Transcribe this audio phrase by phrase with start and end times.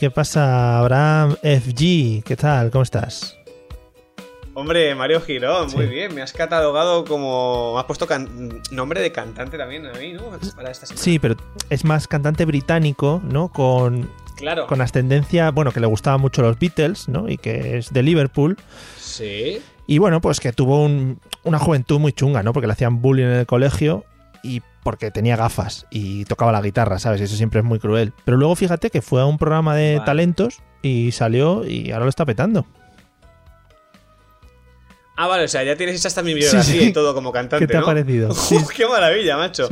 [0.00, 2.22] ¿Qué pasa, Abraham FG?
[2.24, 2.70] ¿Qué tal?
[2.70, 3.36] ¿Cómo estás?
[4.54, 6.14] Hombre, Mario Girón, muy bien.
[6.14, 7.74] Me has catalogado como.
[7.74, 10.22] Me has puesto can- nombre de cantante también a mí, ¿no?
[10.56, 11.02] Para esta semana.
[11.02, 11.36] Sí, pero
[11.70, 13.48] es más cantante británico, ¿no?
[13.52, 14.66] Con, Claro.
[14.66, 17.28] con ascendencia, bueno, que le gustaban mucho los Beatles, ¿no?
[17.28, 18.56] Y que es de Liverpool.
[18.98, 19.60] Sí.
[19.86, 22.52] Y bueno, pues que tuvo un- una juventud muy chunga, ¿no?
[22.52, 24.04] Porque le hacían bullying en el colegio
[24.42, 27.20] y porque tenía gafas y tocaba la guitarra, ¿sabes?
[27.20, 28.12] Eso siempre es muy cruel.
[28.24, 30.06] Pero luego fíjate que fue a un programa de Vale.
[30.06, 32.66] talentos y salió y ahora lo está petando.
[35.16, 36.84] Ah, vale, o sea, ya tienes hecha hasta mi biografía Sí, sí.
[36.86, 37.66] y todo como cantante.
[37.66, 37.86] ¿Qué te ha ¿no?
[37.86, 38.32] parecido?
[38.34, 38.56] Sí.
[38.74, 39.68] ¡Qué maravilla, macho!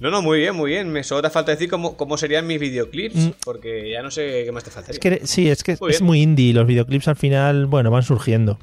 [0.00, 0.90] No, no, muy bien, muy bien.
[0.90, 3.30] Me solo te falta decir cómo, cómo serían mis videoclips, Mm.
[3.44, 4.94] porque ya no sé qué más te faltaría.
[4.94, 6.06] Es que sí, es que Muy es bien.
[6.06, 6.52] muy indie.
[6.52, 8.58] Los videoclips al final, bueno, van surgiendo.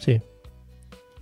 [0.00, 0.20] Sí.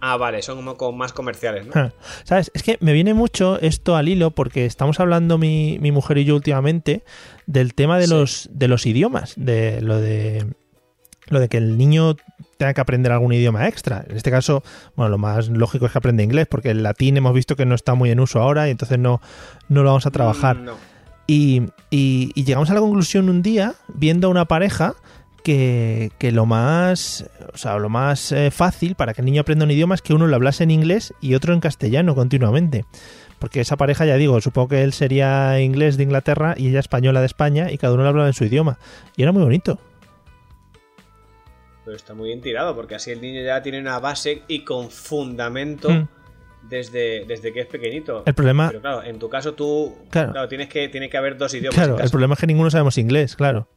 [0.06, 1.72] Ah, vale, son como co- más comerciales, ¿no?
[2.24, 2.50] ¿Sabes?
[2.54, 6.24] Es que me viene mucho esto al hilo porque estamos hablando mi, mi mujer y
[6.26, 7.04] yo últimamente
[7.46, 8.10] del tema de Sí.
[8.12, 10.46] los de los idiomas, de lo de
[11.28, 12.16] lo de que el niño
[12.58, 14.04] tenga que aprender algún idioma extra.
[14.06, 14.62] En este caso,
[14.94, 17.74] bueno, lo más lógico es que aprenda inglés, porque el latín hemos visto que no
[17.74, 19.22] está muy en uso ahora y entonces no,
[19.70, 20.58] no lo vamos a trabajar.
[20.58, 20.72] Mm, No.
[21.26, 24.94] Y, y- y llegamos a la conclusión un día, viendo a una pareja,
[25.44, 29.64] que, que lo más, o sea, lo más eh, fácil para que el niño aprenda
[29.64, 32.84] un idioma es que uno lo hablase en inglés y otro en castellano continuamente.
[33.38, 37.20] Porque esa pareja, ya digo, supongo que él sería inglés de Inglaterra y ella española
[37.20, 38.78] de España y cada uno lo hablaba en su idioma.
[39.16, 39.78] Y era muy bonito.
[41.84, 44.90] Pero está muy bien tirado, porque así el niño ya tiene una base y con
[44.90, 46.08] fundamento Mm.
[46.70, 48.22] desde, desde que es pequeñito.
[48.24, 49.94] El problema, Pero claro, en tu caso tú.
[50.08, 50.32] Claro.
[50.32, 51.74] Claro, tienes que, tiene que haber dos idiomas.
[51.74, 53.68] claro, el problema es que ninguno sabemos inglés, claro.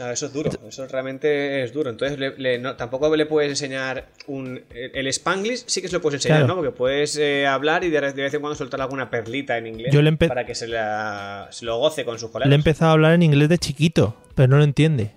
[0.00, 0.50] Claro, eso es duro.
[0.66, 1.90] Eso realmente es duro.
[1.90, 4.64] Entonces, le- le- no- tampoco le puedes enseñar un.
[4.70, 6.54] El, Spanglish sí que se lo puedes enseñar, Claro.
[6.54, 6.56] ¿no?
[6.56, 9.92] Porque puedes eh, hablar y de, de vez en cuando soltar alguna perlita en inglés
[9.92, 12.54] Yo le empe- para que se, la, se lo goce con sus Le he colegas.
[12.54, 15.12] empezado a hablar en inglés de chiquito, pero no lo entiende.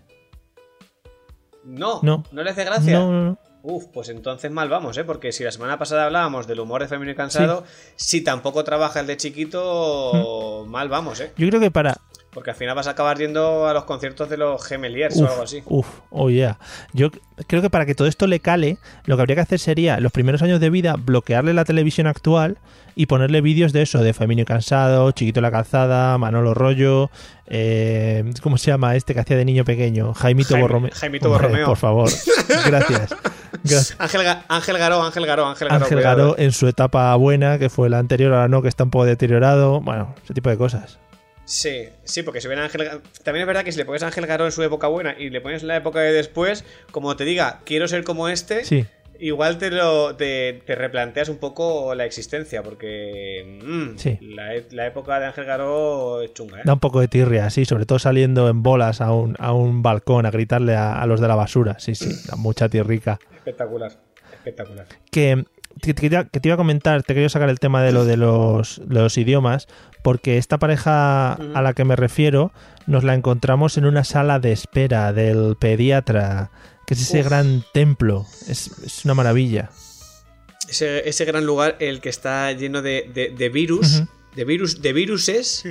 [1.64, 2.26] No, No.
[2.34, 3.00] no, le hace gracia.
[3.00, 3.38] No, no, no.
[3.62, 5.06] Uf, pues entonces mal vamos, ¿eh?
[5.06, 7.64] Porque si la semana pasada hablábamos del humor de femenino y cansado,
[7.96, 11.32] si tampoco trabaja el de chiquito, mal vamos, ¿eh?
[11.38, 11.96] Yo creo que para,
[12.34, 15.44] Porque al final vas a acabar yendo a los conciertos de los Gemeliers o algo
[15.44, 15.62] así.
[15.66, 16.58] Uf, oh yeah.
[16.94, 17.12] Yo
[17.48, 20.12] creo que para que todo esto le cale, lo que habría que hacer sería, los
[20.12, 22.58] primeros años de vida, bloquearle la televisión actual
[22.96, 27.10] y ponerle vídeos de eso, de Femenino y Cansado, Chiquito la Calzada, Manolo Rollo,
[27.48, 30.14] eh, ¿cómo se llama este que hacía de niño pequeño?
[30.14, 30.92] Jaimito Jaime- Borromeo.
[30.94, 31.66] Jaimito Hombre, Borromeo.
[31.68, 32.10] Por favor.
[32.66, 33.16] Gracias.
[33.64, 33.96] Gracias.
[34.00, 35.84] Ángel, Ga- Ángel Garó, Ángel Garó, Ángel Garó.
[35.86, 36.02] Ángel.
[36.02, 39.06] Garó en su etapa buena, que fue la anterior, ahora no, que está un poco
[39.06, 39.82] deteriorado.
[39.82, 41.00] Bueno, ese tipo de cosas.
[41.46, 42.90] Sí, sí, porque si ven a Ángel
[43.24, 45.30] También es verdad que si le pones a Ángel Garó en su época buena y
[45.30, 48.86] le pones en la época de después, como te diga, quiero ser como este, Sí.
[49.20, 54.18] igual te, lo, te, te replanteas un poco la existencia, porque mm, Sí.
[54.22, 56.64] la, e- la época de Ángel Garó es chunga, ¿eh?
[56.64, 59.82] Da un poco de tirria, sí, sobre todo saliendo en bolas a un, a un
[59.82, 61.78] balcón a gritarle a, a los de la basura.
[61.80, 63.20] Sí, sí, da mucha tierrica.
[63.36, 63.92] Espectacular,
[64.34, 64.86] espectacular.
[65.12, 65.44] Que,
[65.82, 67.92] que, que te, iba- que te iba a comentar, te quería sacar el tema de
[67.92, 69.68] lo de los, los idiomas,
[70.04, 72.52] porque esta pareja a la que me refiero
[72.88, 76.52] nos la encontramos en una sala de espera del pediatra,
[76.86, 77.26] que es ese Uf.
[77.28, 78.26] gran templo.
[78.48, 79.70] Es, es una maravilla.
[80.68, 84.04] Ese, ese gran lugar, el que está lleno de, de- de virus,
[84.36, 85.64] de virus, de viruses,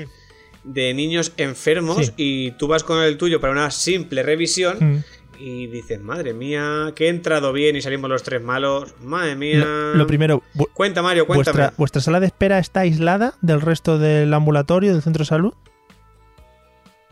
[0.65, 2.13] de niños enfermos, Sí.
[2.17, 5.05] y tú vas con el tuyo para una simple revisión.
[5.45, 8.95] Y dices, madre mía, que he entrado bien y salimos los tres malos.
[9.01, 9.57] Madre mía.
[9.59, 10.43] Lo, lo primero,
[10.73, 11.57] Cuenta, Mario, cuéntame.
[11.59, 15.55] vuestra, ¿vuestra sala de espera está aislada del resto del ambulatorio, del centro de salud?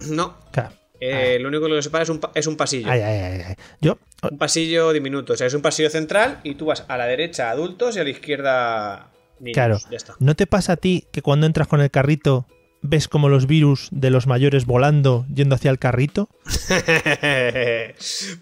[0.08, 0.70] No, Claro.
[1.00, 2.90] eh, lo único que lo separa es un, es un pasillo.
[2.90, 3.54] Ay, ay, ay, ay.
[3.80, 3.98] Yo,
[4.30, 5.32] Un pasillo diminuto.
[5.32, 8.04] O sea, es un pasillo central y tú vas a la derecha adultos y a
[8.04, 9.10] la izquierda
[9.40, 9.54] niños.
[9.54, 10.14] claro, Ya está.
[10.20, 12.46] ¿no te pasa a ti que cuando entras con el carrito
[12.82, 16.28] ves como los virus de los mayores volando yendo hacia el carrito.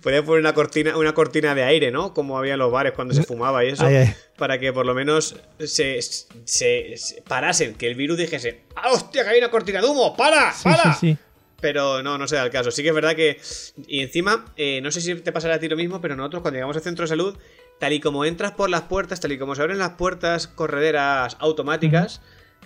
[0.03, 2.15] Podría poner una cortina, una cortina de aire, ¿no?
[2.15, 3.85] Como había en los bares cuando se fumaba y eso.
[3.87, 4.15] Ay, ay.
[4.37, 9.25] Para que por lo menos se, se- se parasen, que el virus dijese, ¡Ah, hostia,
[9.25, 10.17] que hay una cortina de humo!
[10.17, 10.53] ¡Para!
[10.63, 10.95] ¡Para!
[10.95, 11.19] sí, sí.
[11.61, 12.71] Pero no, no se da el caso.
[12.71, 13.41] Sí que es verdad que.
[13.89, 16.55] Y encima, eh, no sé si te pasará a ti lo mismo, pero nosotros cuando
[16.57, 17.37] llegamos al centro de salud,
[17.81, 21.37] tal y como entras por las puertas, tal y como se abren las puertas correderas
[21.41, 22.21] automáticas,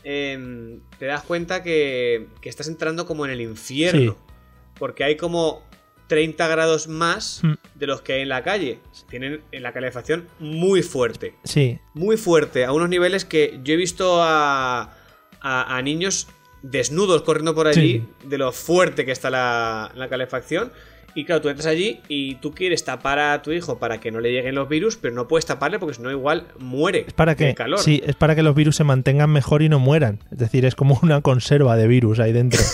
[0.04, 4.16] em, te das cuenta que, que estás entrando como en el infierno.
[4.78, 5.62] Porque hay como
[6.08, 7.52] 30 grados más Mm.
[7.74, 8.80] de los que hay en la calle.
[9.08, 13.76] Tienen en la calefacción muy fuerte Sí, muy fuerte, a unos niveles que yo he
[13.76, 14.94] visto a,
[15.40, 16.28] a, a niños
[16.62, 20.72] desnudos corriendo por allí, de lo fuerte que está la, la calefacción.
[21.14, 24.20] Y claro, tú entras allí y tú quieres tapar a tu hijo para que no
[24.20, 27.34] le lleguen los virus, pero no puedes taparle porque si no igual muere es para
[27.36, 27.78] que calor.
[27.78, 30.20] sí, es para que los virus se mantengan mejor y no mueran.
[30.30, 32.60] Es decir, es como una conserva de virus ahí dentro.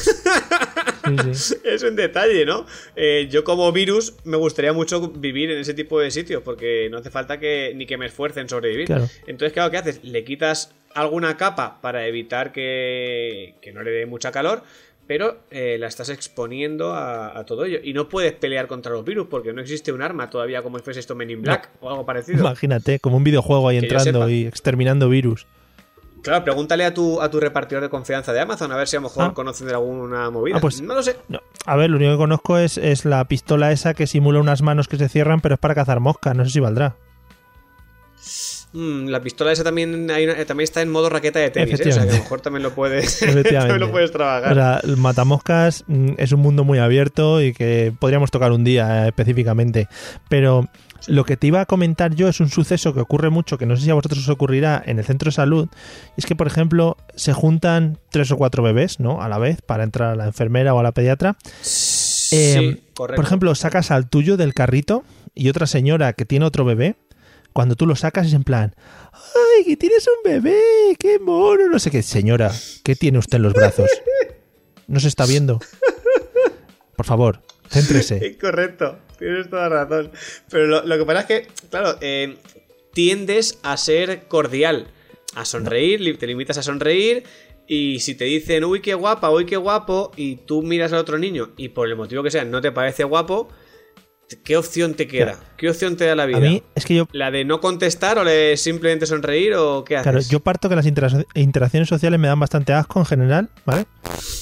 [1.08, 1.54] Sí, sí.
[1.64, 2.66] Es un detalle, ¿no?
[2.94, 6.98] Eh, yo como virus me gustaría mucho vivir en ese tipo de sitios porque no
[6.98, 8.86] hace falta que ni que me esfuerce en sobrevivir.
[8.86, 9.08] Claro.
[9.26, 10.04] Entonces, claro, ¿qué haces?
[10.04, 14.62] Le quitas alguna capa para evitar que, que no le dé mucha calor,
[15.08, 17.78] pero eh, la estás exponiendo a, a todo ello.
[17.82, 21.00] Y no puedes pelear contra los virus porque no existe un arma todavía como fuese
[21.00, 22.38] esto Men in Black o algo parecido.
[22.40, 25.46] Imagínate, como un videojuego ahí Que entrando y exterminando virus.
[26.22, 29.00] Claro, pregúntale a tu, a tu repartidor de confianza de Amazon a ver si a
[29.00, 29.32] lo mejor Ah.
[29.34, 30.56] conocen de alguna movida.
[30.58, 31.16] Ah, pues- no lo sé.
[31.28, 34.60] No, a ver, lo único que conozco es, es la pistola esa que simula unas
[34.60, 36.36] manos que se cierran, pero es para cazar moscas.
[36.36, 36.96] No sé si valdrá.
[38.78, 41.80] Mm, la pistola esa también, hay una- eh, también está en modo raqueta de tenis,
[41.80, 41.88] ¿eh?
[41.88, 44.52] o sea que a lo mejor también lo puedes, también lo puedes trabajar.
[44.52, 48.62] O sea, el matamoscas mm, es un mundo muy abierto y que podríamos tocar un
[48.62, 49.88] día eh, específicamente.
[50.28, 50.68] Pero
[51.08, 53.76] lo que te iba a comentar yo es un suceso que ocurre mucho, que no
[53.76, 55.68] sé si a vosotros os ocurrirá en el centro de salud.
[56.16, 59.20] es que, por ejemplo, se juntan tres o cuatro bebés, ¿no?
[59.22, 61.36] A la vez, para entrar a la enfermera o a la pediatra.
[61.62, 63.16] Eh, sí, correcto.
[63.16, 65.02] Por ejemplo, sacas al tuyo del carrito
[65.34, 66.96] y otra señora que tiene otro bebé.
[67.58, 68.72] Cuando tú lo sacas es en plan,
[69.12, 70.60] ¡ay, que tienes un bebé!
[70.96, 71.68] ¡Qué mono!
[71.68, 72.04] No sé qué.
[72.04, 72.52] Señora,
[72.84, 73.90] ¿qué tiene usted en los brazos?
[74.86, 75.58] No se está viendo.
[76.96, 78.24] Por favor, céntrese.
[78.24, 80.12] Incorrecto, tienes toda razón.
[80.48, 82.38] Pero lo, que pasa es que, claro, eh,
[82.92, 84.86] tiendes a ser cordial,
[85.34, 87.24] a sonreír, te limitas a sonreír.
[87.66, 91.18] Y si te dicen, uy, qué guapa, uy, qué guapo, y tú miras al otro
[91.18, 93.48] niño y por el motivo que sea no te parece guapo,
[94.44, 95.32] ¿qué opción te queda?
[95.32, 95.38] Claro.
[95.56, 96.38] ¿Qué opción te da la vida?
[96.38, 99.96] A mí es que yo, ¿La de no contestar o de simplemente sonreír o qué
[99.96, 100.04] haces?
[100.10, 103.86] claro, yo parto que las intera- interacciones sociales me dan bastante asco en general, ¿vale?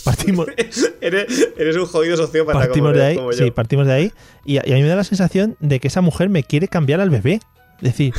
[0.05, 0.47] Partimos,
[1.00, 3.44] eres, eres un jodido sociópata partimos como, de ahí, como yo.
[3.44, 4.12] sí, partimos de ahí.
[4.44, 7.00] Y, y a mí me da la sensación de que esa mujer me quiere cambiar
[7.00, 7.41] al bebé.
[7.79, 8.15] Es decir,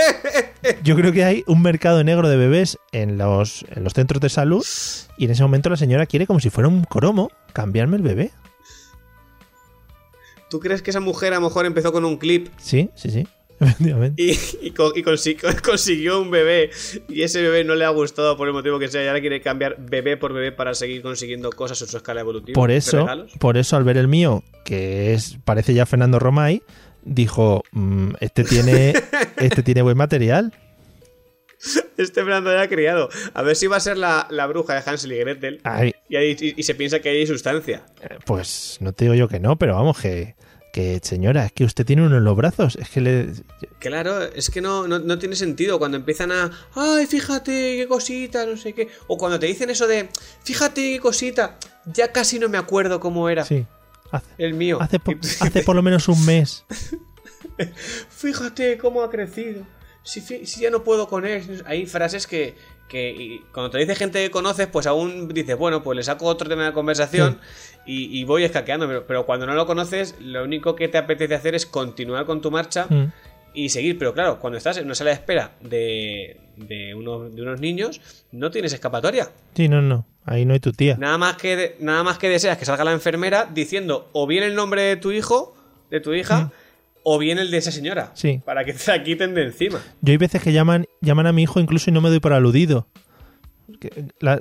[0.82, 4.28] yo creo que hay un mercado negro de bebés en los, en los centros de
[4.28, 4.64] salud
[5.16, 8.30] y en ese momento la señora quiere como si fuera un cromo cambiarme el bebé.
[10.52, 13.26] ¿Tú crees que esa mujer a lo mejor empezó con un clip Sí, sí, sí,
[13.60, 14.22] efectivamente.
[14.22, 16.70] y, y co- y consi- consiguió un bebé
[17.08, 19.40] y ese bebé no le ha gustado por el motivo que sea y ahora quiere
[19.40, 22.54] cambiar bebé por bebé para seguir consiguiendo cosas en su escala evolutiva?
[22.54, 23.06] Por ¿De eso,
[23.40, 26.62] por eso al ver el mío, que es parece ya Fernando Romay,
[27.04, 28.92] dijo, "Mm, este tiene
[29.38, 30.52] este tiene buen material.
[31.96, 33.08] Este Fernando ya ha criado.
[33.34, 35.60] A ver si va a ser la, la bruja de Hansel y Gretel.
[35.62, 37.84] Ay, Y, ahí- y- y se piensa que hay sustancia.
[38.02, 40.34] eh, pues no te digo yo que no, pero vamos, que,
[40.72, 42.76] que señora, es que usted tiene uno en los brazos.
[42.76, 43.32] Es que le...
[43.78, 46.50] Claro, es que no, no, no tiene sentido cuando empiezan a.
[46.74, 48.46] ¡Ay, fíjate qué cosita!
[48.46, 48.88] No sé qué.
[49.06, 50.08] O cuando te dicen eso de.
[50.44, 51.58] ¡Fíjate qué cosita!
[51.86, 53.44] Ya casi no me acuerdo cómo era.
[53.44, 53.66] Sí,
[54.10, 54.78] hace, El mío.
[54.80, 56.64] hace, po- hace por lo menos un mes.
[58.10, 59.66] Fíjate cómo ha crecido.
[60.04, 61.62] Si, si ya no puedo con él.
[61.66, 62.56] Hay frases que,
[62.92, 66.26] que y cuando te dice gente que conoces, pues aún dices, bueno, pues le saco
[66.26, 67.38] otro tema de conversación
[67.86, 68.86] y, y voy escaqueando.
[68.86, 72.40] Pero, pero cuando no lo conoces, lo único que te apetece hacer es continuar con
[72.42, 73.06] tu marcha Mm.
[73.54, 73.98] y seguir.
[73.98, 78.00] Pero claro, cuando estás en una sala de espera de, de, uno- de unos niños,
[78.30, 79.28] no tienes escapatoria.
[79.54, 80.96] Sí, no, no, ahí no hay tu tía.
[80.98, 84.44] Nada más que, de- nada más que deseas que salga la enfermera diciendo o bien
[84.44, 85.56] el nombre de tu hijo,
[85.90, 86.52] de tu hija,
[87.04, 88.10] o bien el de esa señora.
[88.14, 88.40] Sí.
[88.44, 89.80] Para que te la quiten de encima.
[90.00, 92.32] Yo hay veces que llaman, llaman a mi hijo incluso y no me doy por
[92.32, 92.86] aludido.
[94.20, 94.40] La-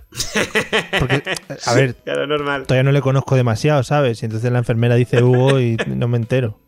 [1.00, 1.24] porque,
[1.65, 2.63] a ver, Claro, normal.
[2.68, 4.22] todavía no le conozco demasiado, ¿sabes?
[4.22, 6.60] Y entonces la enfermera dice Hugo y no me entero.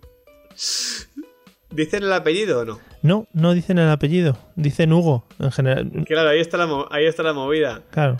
[1.72, 2.80] ¿Dicen el apellido o no?
[3.02, 5.92] No, no dicen el apellido, dicen Hugo en general.
[6.06, 7.82] Claro, ahí está la, ahí está la movida.
[7.90, 8.18] Claro.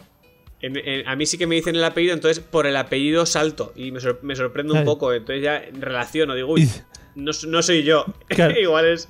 [0.62, 3.72] En- en- a mí sí que me dicen el apellido, entonces por el apellido salto
[3.76, 5.14] y me, sor- me sorprende un poco.
[5.14, 6.68] Entonces ya relaciono, digo, uy,
[7.16, 8.06] no, no soy yo.
[8.28, 8.60] Claro.
[8.60, 9.10] Igual es.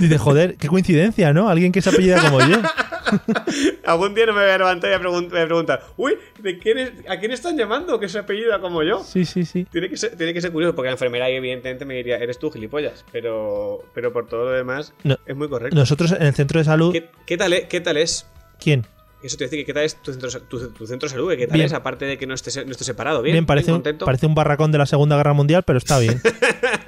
[0.00, 1.48] Dice, joder, qué coincidencia, ¿no?
[1.48, 2.56] Alguien que se apellida como yo.
[3.86, 6.14] Algún día no me voy a levantar y a pregun- me voy a preguntar, uy,
[6.40, 9.02] ¿de quién es- ¿a quién están llamando que se apellida como yo?
[9.02, 9.66] Sí, sí, sí.
[9.70, 12.50] Tiene que, ser, tiene que ser curioso, porque la enfermera evidentemente me diría, eres tú,
[12.50, 13.04] gilipollas.
[13.12, 15.16] Pero, pero por todo lo demás, No.
[15.26, 15.74] es muy correcto.
[15.76, 16.92] Nosotros en el centro de salud.
[16.92, 18.26] ¿Qué, qué tal es, ¿Qué tal es?
[18.60, 18.86] ¿Quién?
[19.22, 21.34] Eso te decir, ¿qué tal es tu centro, tu, tu centro de salud?
[21.36, 21.66] ¿Qué tal Bien.
[21.66, 21.72] es?
[21.72, 23.20] Aparte de que no esté, no esté separado.
[23.22, 26.20] Bien, Bien, parece, un, parece un barracón de la Segunda Guerra Mundial, pero está bien.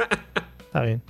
[0.71, 1.03] está bien.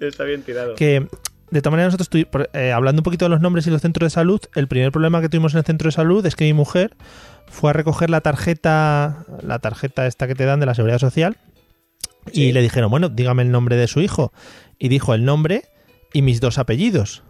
[0.00, 0.74] Está bien tirado.
[0.76, 1.06] Que
[1.50, 4.10] de todas maneras nosotros eh, hablando un poquito de los nombres y los centros de
[4.10, 6.96] salud, el primer problema que tuvimos en el centro de salud es que mi mujer
[7.46, 11.36] fue a recoger la tarjeta, la tarjeta esta que te dan de la seguridad social
[12.32, 14.32] y le dijeron, bueno, dígame el nombre de su hijo
[14.78, 15.64] y dijo el nombre
[16.12, 17.22] y mis dos apellidos.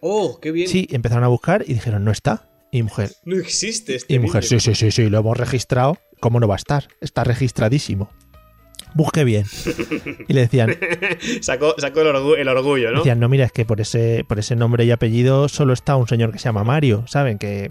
[0.00, 0.68] Oh, qué bien.
[0.68, 2.48] Sí, empezaron a buscar y dijeron, no está.
[2.70, 4.60] Y mujer, No existe este y mujer, niño.
[4.60, 5.98] sí, sí, sí, sí, lo hemos registrado.
[6.20, 6.88] ¿Cómo no va a estar?
[7.00, 8.10] Está registradísimo.
[8.94, 9.44] Busque bien.
[10.28, 10.76] Y le decían,
[11.40, 12.98] Sacó, sacó el, orgu- el orgullo, ¿no?
[12.98, 16.08] Decían, no, mira, es que por ese, por ese nombre y apellido solo está un
[16.08, 17.38] señor que se llama Mario, ¿saben?
[17.38, 17.70] Que.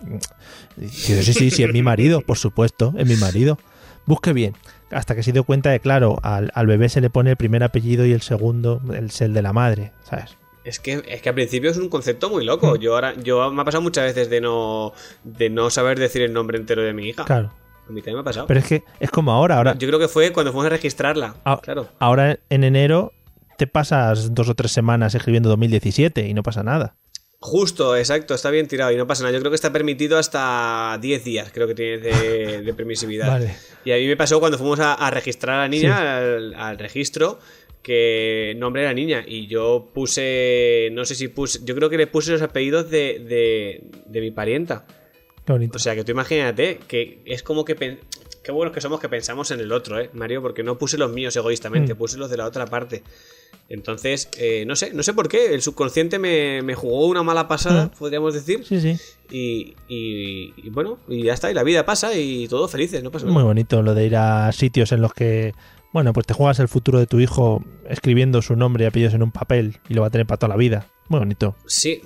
[0.79, 3.57] Sí, sí, sí, sí, es mi marido, por supuesto, es mi marido.
[4.05, 4.53] Busque bien.
[4.91, 7.63] Hasta que se dio cuenta de, claro, al, al bebé se le pone el primer
[7.63, 10.37] apellido y el segundo, el, el de la madre, ¿sabes?
[10.63, 12.75] Es que, es que al principio es un concepto muy loco.
[12.75, 14.93] Yo ahora, yo me ha pasado muchas veces de no,
[15.23, 17.23] de no saber decir el nombre entero de mi hija.
[17.25, 17.53] Claro.
[17.87, 18.47] A mí también me ha pasado.
[18.47, 21.35] Pero es que es como ahora, ahora, Yo creo que fue cuando fuimos a registrarla.
[21.45, 21.59] Ah.
[21.61, 21.89] Claro.
[21.99, 23.13] ahora en enero
[23.57, 26.95] te pasas dos o tres semanas escribiendo 2017 y no pasa nada.
[27.39, 29.33] Justo, exacto, está bien tirado y no pasa nada.
[29.33, 33.27] Yo creo que está permitido hasta 10 días, creo que tiene de, de permisividad.
[33.27, 33.55] Vale.
[33.85, 36.77] Y a mí me pasó cuando fuimos a, a registrar a la niña al, al
[36.79, 37.39] registro
[37.87, 42.05] que nombre era niña y yo puse, no sé si puse, yo creo que le
[42.07, 44.85] puse los apellidos de, de, de mi parienta.
[45.47, 45.77] Qué bonito.
[45.77, 47.97] O sea, que tú imagínate que es como que...
[48.43, 50.41] Qué buenos que somos que pensamos en el otro, ¿eh, Mario?
[50.41, 51.97] Porque no puse los míos egoístamente, Mm.
[51.97, 53.03] puse los de la otra parte.
[53.69, 55.53] Entonces, eh, no sé, no sé por qué.
[55.53, 57.97] El subconsciente me, me jugó una mala pasada, Mm.
[57.99, 58.63] podríamos decir.
[58.65, 58.95] Sí, sí.
[59.29, 63.11] Y, y- y bueno, y ya está, y la vida pasa y todos felices, no
[63.11, 65.53] pasa Muy bonito lo de ir a sitios en los que,
[65.91, 69.23] bueno, pues te juegas el futuro de tu hijo escribiendo su nombre y apellidos en
[69.23, 70.87] un papel y lo va a tener para toda la vida.
[71.09, 71.55] Muy bonito.
[71.65, 72.01] Sí,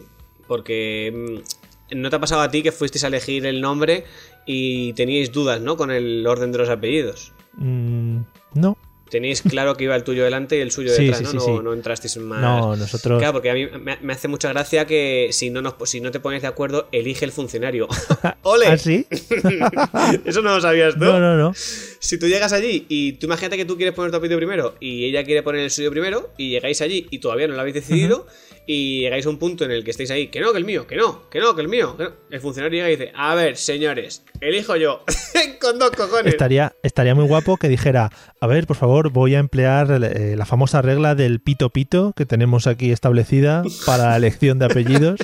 [0.47, 1.60] porque mm,
[1.95, 4.05] no te ha pasado a ti que fuisteis a elegir el nombre
[4.45, 5.77] y teníais dudas, ¿no?
[5.77, 7.33] Con el orden de los apellidos.
[7.53, 8.21] Mm,
[8.53, 8.77] no,
[9.11, 11.41] Teníais claro que iba el tuyo delante y el suyo Sí, detrás, sí, ¿no?
[11.41, 12.41] sí, no, entrasteis en más.
[12.41, 13.19] no, nosotros...
[13.19, 16.11] Claro, porque a mí me, me hace mucha gracia que si no, nos, si no
[16.11, 17.89] te pones de acuerdo, elige el funcionario.
[18.43, 18.67] ¡Ole!
[18.67, 19.05] ¿Ah, sí?
[20.25, 21.01] Eso no lo sabías tú.
[21.01, 21.53] No, no, no.
[21.53, 25.05] Si tú llegas allí y tú imagínate que tú quieres poner tu apellido primero y
[25.05, 28.27] ella quiere poner el suyo primero y llegáis allí y todavía no lo habéis decidido
[28.65, 30.85] y llegáis a un punto en el que estáis ahí, que no, que el mío,
[30.87, 31.97] que no, que no, que el mío.
[31.97, 32.11] que no.
[32.29, 35.03] El funcionario llega y dice, a ver, señores, elijo yo,
[35.61, 36.33] con dos cojones.
[36.33, 40.45] Estaría, estaría muy guapo que dijera, a ver, por favor, voy a emplear eh, la
[40.45, 45.17] famosa regla del pito pito que tenemos aquí establecida para la elección de apellidos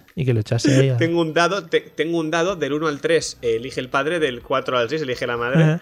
[0.16, 0.88] y que lo echase ahí.
[0.90, 4.18] a- Tengo un dado, te- tengo un dado del 1 al 3, elige el padre,
[4.18, 5.62] del 4 al 6, elige la madre.
[5.62, 5.80] Ajá.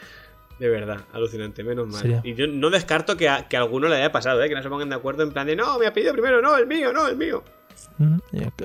[0.59, 2.01] De verdad, alucinante, menos mal.
[2.03, 4.49] Sería- Y yo no descarto que a, que a alguno le haya pasado, ¿eh?
[4.49, 6.67] que no se pongan de acuerdo en plan de no, mi apellido primero, no, el
[6.67, 7.45] mío, no, el mío.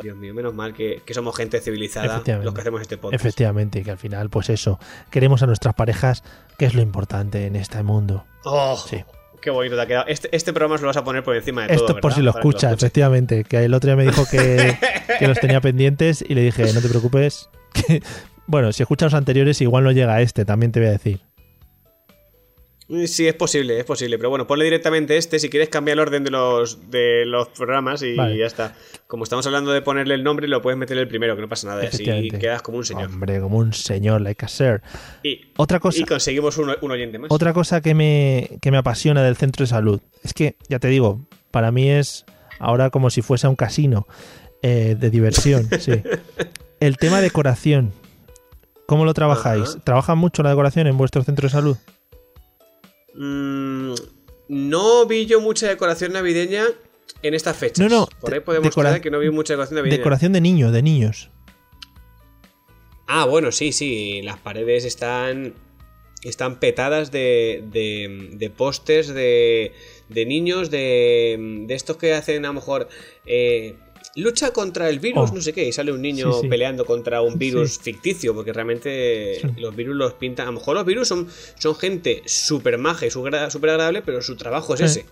[0.01, 3.21] Dios mío, menos mal que, que somos gente civilizada los que hacemos este podcast.
[3.23, 4.79] Efectivamente, que al final, pues eso,
[5.11, 6.23] queremos a nuestras parejas,
[6.57, 8.25] que es lo importante en este mundo.
[8.45, 9.03] Oh, Sí.
[9.41, 10.05] Qué bonito te ha quedado.
[10.07, 11.95] Este, este programa se lo vas a poner por encima de Esto todo.
[11.99, 12.15] por ¿verdad?
[12.15, 12.85] si lo Para que escucha, escuche.
[12.85, 14.77] efectivamente, que el otro día me dijo que,
[15.19, 18.01] que los tenía pendientes y le dije, no te preocupes, que,
[18.47, 21.19] bueno, si escuchas los anteriores igual no llega a este, también te voy a decir.
[23.05, 24.17] Sí, es posible, es posible.
[24.17, 28.01] Pero bueno, ponle directamente este si quieres cambiar el orden de los, de los programas
[28.03, 28.37] y Vale.
[28.37, 28.75] ya está.
[29.07, 31.67] Como estamos hablando de ponerle el nombre, lo puedes meter el primero, que no pasa
[31.67, 31.79] nada.
[31.79, 32.39] Así Efectivamente.
[32.39, 33.05] quedas como un señor.
[33.05, 34.81] Hombre, como un señor, like a sir.
[35.23, 37.31] Y, Otra cosa, y conseguimos un, un oyente más.
[37.31, 40.89] otra cosa que me, que me apasiona del centro de salud es que, ya te
[40.89, 41.21] digo,
[41.51, 42.25] para mí es
[42.59, 44.07] ahora como si fuese un casino
[44.61, 45.67] eh, de diversión.
[45.79, 45.93] sí.
[46.79, 47.93] El tema decoración.
[48.87, 49.69] ¿Cómo lo trabajáis?
[49.69, 49.79] Ajá.
[49.85, 51.77] ¿Trabajan mucho la decoración en vuestro centro de salud?
[53.15, 53.93] Mm,
[54.49, 56.65] no vi yo mucha decoración navideña
[57.21, 57.79] en estas fechas.
[57.89, 59.97] No, no, Por ahí de- podemos que no vi mucha decoración navideña.
[59.97, 61.29] Decoración de niños, de niños.
[63.07, 64.21] Ah, bueno, sí, sí.
[64.23, 65.53] Las paredes están.
[66.23, 69.73] Están petadas de, de, de pósters de,
[70.07, 72.87] de niños, de, de estos que hacen a lo mejor.
[73.25, 73.75] eh,
[74.15, 75.35] lucha contra el virus, Oh.
[75.35, 76.47] no sé qué, y sale un niño Sí, sí.
[76.47, 77.79] peleando contra un virus Sí.
[77.83, 80.47] ficticio, porque realmente los virus los pintan.
[80.47, 81.27] A lo mejor los virus son,
[81.57, 85.05] son gente súper maja y súper agradable, pero su trabajo es ese.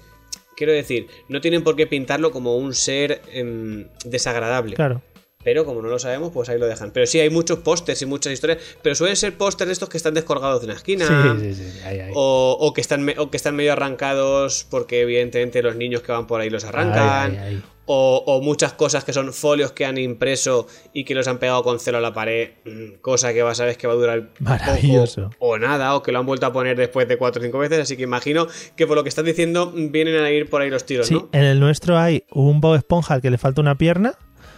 [0.55, 4.75] Quiero decir, no tienen por qué pintarlo como un ser em, desagradable.
[4.75, 5.01] Claro.
[5.43, 6.91] Pero como no lo sabemos, pues ahí lo dejan.
[6.91, 8.60] Pero sí, hay muchos pósters y muchas historias.
[8.84, 11.36] Pero suelen ser pósters de estos que están descolgados de una esquina.
[11.39, 11.79] Sí, sí, sí.
[11.84, 12.12] ahí, ahí.
[12.13, 16.27] O, o que están o que están medio arrancados porque evidentemente los niños que van
[16.27, 17.63] por ahí los arrancan.
[17.93, 21.62] O, o muchas cosas que son folios que han impreso y que los han pegado
[21.62, 24.29] con celo a la pared, mm, cosa que vas a ver que va a durar
[24.39, 25.29] Maravilloso.
[25.31, 27.57] poco o nada, o que lo han vuelto a poner después de cuatro o cinco
[27.60, 30.69] veces, así que imagino que por lo que estás diciendo vienen a ir por ahí
[30.69, 31.27] los tiros, Sí, ¿no?
[31.33, 34.13] en el nuestro hay un Bob Esponja al que le falta una pierna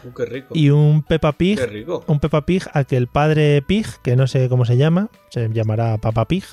[0.06, 0.50] Uh, qué rico.
[0.54, 1.58] y un Peppa Pig.
[1.58, 2.04] Qué rico.
[2.08, 5.48] Un Peppa Pig al que el padre Pig, que no sé cómo se llama, se
[5.50, 6.44] llamará Papa Pig,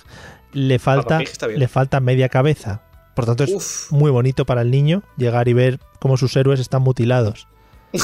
[0.52, 2.82] le falta, Pig le falta media cabeza.
[3.16, 3.90] Por tanto, es Uf.
[3.90, 7.46] muy bonito para el niño llegar y ver cómo sus héroes están mutilados.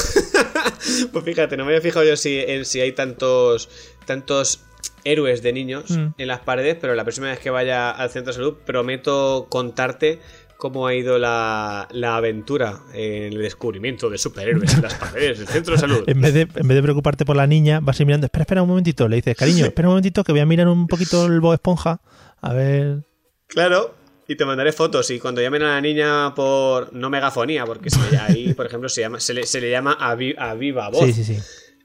[1.11, 3.69] Pues fíjate, no me había fijado yo si, en si hay tantos,
[4.05, 4.61] tantos
[5.03, 6.07] héroes de niños Mm.
[6.17, 10.19] en las paredes, pero la próxima vez que vaya al centro de salud prometo contarte
[10.57, 15.47] cómo ha ido la, la aventura en el descubrimiento de superhéroes en las paredes del
[15.47, 16.03] centro de salud.
[16.07, 18.43] En vez, de, en vez de preocuparte por la niña, vas a ir mirando, espera,
[18.43, 19.07] espera un momentito.
[19.07, 22.01] Le dices, cariño, espera un momentito que voy a mirar un poquito el Bob Esponja.
[22.41, 22.99] A ver.
[23.47, 23.93] Claro,
[24.27, 25.09] y te mandaré fotos.
[25.11, 29.01] Y cuando llamen a la niña por no megafonía, porque se- ahí, por ejemplo, se,
[29.01, 31.05] llama, se, le, se le llama a, vi- a viva voz.
[31.05, 31.37] Sí, sí, sí.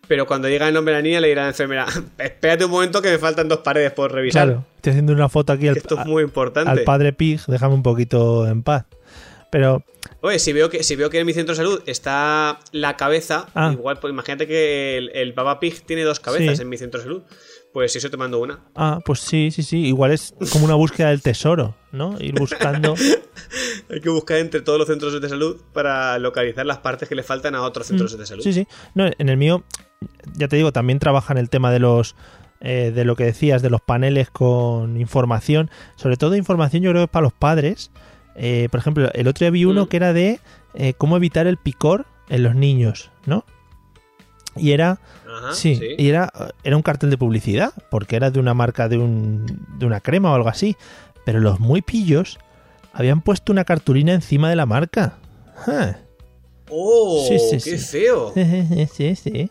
[0.09, 1.87] Pero cuando llega el nombre de la niña, le dirá a la enfermera:
[2.19, 4.47] Espérate un momento que me faltan dos paredes por revisar.
[4.49, 6.69] Claro, estoy haciendo una foto aquí al, esto es muy importante.
[6.71, 8.85] al padre Pig, déjame un poquito en paz.
[9.51, 9.85] Pero,
[10.23, 13.47] Oye, si veo que si veo que en mi centro de salud está la cabeza,
[13.55, 13.71] Ah.
[13.73, 16.63] igual, pues imagínate que el, el Pig tiene dos cabezas Sí.
[16.63, 17.23] en mi centro de salud.
[17.73, 18.61] Pues eso te mando una.
[18.75, 19.87] ah, pues sí, sí, sí.
[19.87, 22.17] Igual es como una búsqueda del tesoro, ¿no?
[22.21, 22.95] Ir buscando.
[23.91, 27.23] Hay que buscar entre todos los centros de salud para localizar las partes que le
[27.23, 28.43] faltan a otros centros de salud.
[28.43, 28.45] Mm.
[28.45, 28.67] Sí, sí.
[28.95, 29.65] No, en el mío,
[30.35, 32.15] ya te digo, también trabajan el tema de los.
[32.61, 35.69] eh, de lo que decías, de los paneles con información.
[35.97, 37.91] Sobre todo información, yo creo que es para los padres.
[38.37, 39.89] Eh, por ejemplo, el otro día vi uno Mm.
[39.89, 40.41] que era de
[40.75, 43.45] eh, cómo evitar el picor en los niños, ¿no?
[44.57, 44.99] Y era.
[45.27, 45.95] Ajá, sí, sí.
[45.97, 46.33] y era,
[46.63, 49.47] era un cartel de publicidad, porque era de una marca de, un,
[49.79, 50.77] de una crema o algo así.
[51.25, 52.39] Pero los muy pillos
[52.93, 55.19] habían puesto una cartulina encima de la marca.
[56.69, 57.25] ¡Oh!
[57.29, 57.99] Sí, sí, ¡Qué sí.
[57.99, 58.33] feo!
[58.93, 59.51] sí, sí.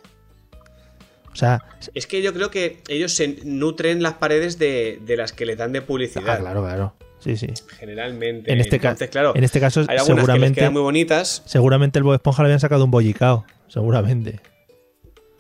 [1.32, 5.32] O sea, Es que yo creo que ellos se nutren las paredes de, de las
[5.32, 6.30] que le dan de publicidad.
[6.30, 6.94] ah, claro, claro.
[7.20, 7.48] Sí, sí.
[7.80, 8.52] Generalmente.
[8.52, 11.44] En este, Entonces, claro, en este caso, hay algunas que les seguramente, quedan muy bonitas,
[11.46, 13.46] seguramente el Bob Esponja le habían sacado un bollicao.
[13.68, 14.40] Seguramente.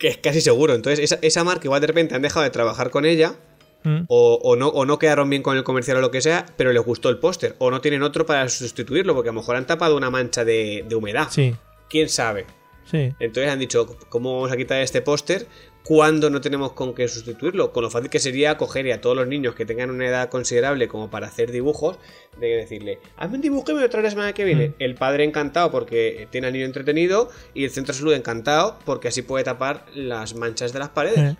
[0.02, 0.74] Que es casi seguro.
[0.74, 3.36] Entonces, esa, esa marca igual de repente han dejado de trabajar con ella.
[3.84, 4.02] Mm.
[4.08, 6.74] O, o no, o no quedaron bien con el comercial o lo que sea, pero
[6.74, 7.56] les gustó el póster.
[7.60, 10.84] O no tienen otro para sustituirlo, porque a lo mejor han tapado una mancha de,
[10.88, 11.28] de humedad.
[11.30, 11.56] Sí,
[11.88, 12.46] ¿Quién sabe?
[12.86, 13.14] sí.
[13.20, 15.48] Entonces han dicho, ¿cómo vamos a quitar este póster
[15.84, 17.72] cuando no tenemos con qué sustituirlo?
[17.72, 20.30] Con lo fácil que sería coger y a todos los niños que tengan una edad
[20.30, 21.98] considerable como para hacer dibujos,
[22.40, 24.70] de decirle, hazme un dibujo y me lo traes la semana que viene.
[24.70, 24.74] Mm.
[24.80, 29.08] El padre encantado porque tiene al niño entretenido y el centro de salud encantado porque
[29.08, 31.34] así puede tapar las manchas de las paredes.
[31.34, 31.36] Eh.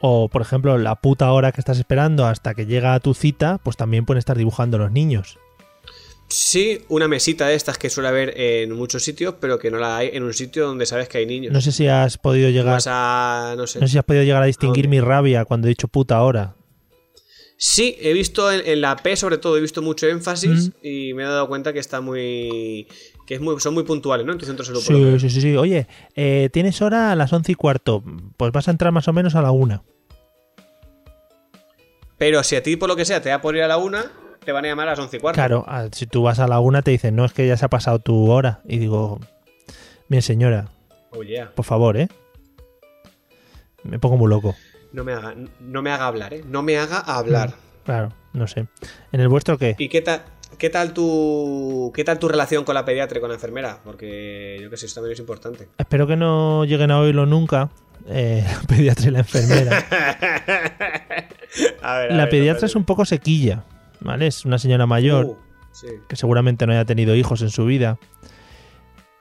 [0.00, 3.58] O, por ejemplo, la puta hora que estás esperando hasta que llega a tu cita,
[3.62, 5.38] pues también pueden estar dibujando los niños.
[6.28, 9.96] Sí, una mesita de estas que suele haber en muchos sitios, pero que no la
[9.98, 11.52] hay en un sitio donde sabes que hay niños.
[11.52, 13.78] No sé si has podido llegar, a, no sé.
[13.78, 16.56] no sé si has podido llegar a distinguir mi rabia cuando he dicho puta hora.
[17.58, 20.86] Sí, he visto en, en la P sobre todo, he visto mucho énfasis Mm.
[20.86, 22.86] y me he dado cuenta que está muy...
[23.26, 24.32] que es muy, son muy puntuales, ¿no?
[24.32, 25.18] En tu centro de salud.
[25.18, 25.56] Sí, sí, sí, sí.
[25.56, 25.86] Oye,
[26.16, 28.02] eh, tienes hora a las once y cuarto.
[28.36, 29.84] Pues vas a entrar más o menos a la una.
[32.18, 34.10] Pero si a ti por lo que sea te da por ir a la una,
[34.46, 35.34] te van a llamar a las once y cuarto.
[35.36, 37.68] Claro, si tú vas a la una te dicen, no, es que ya se ha
[37.68, 38.60] pasado tu hora.
[38.64, 39.20] Y digo,
[40.08, 40.68] bien señora,
[41.10, 41.50] Oh, yeah.
[41.54, 42.08] por favor, ¿eh?
[43.82, 44.54] Me pongo muy loco.
[44.92, 46.42] No me haga, no me haga hablar, ¿eh?
[46.48, 47.52] No me haga hablar.
[47.84, 48.66] Claro, no sé.
[49.12, 49.76] ¿En el vuestro qué?
[49.78, 50.22] ¿Y qué tal,
[50.58, 53.78] qué tal tu qué tal tu relación con la pediatra y con la enfermera?
[53.84, 55.68] Porque yo que sé, eso también es importante.
[55.78, 57.70] Espero que no lleguen a oírlo nunca.
[58.08, 59.84] eh, la pediatra y la enfermera.
[61.82, 63.64] A ver, a la ver, pediatra no, es un poco sequilla,
[64.00, 64.26] ¿vale?
[64.26, 65.36] Es una señora mayor Uh,
[65.72, 65.86] sí.
[66.08, 67.98] que seguramente no haya tenido hijos en su vida